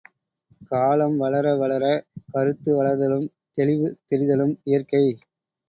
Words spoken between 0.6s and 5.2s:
காலம் வளர வளரக் கருத்து வளர்தலும், தெளிவு தெரிதலும் இயற்கை.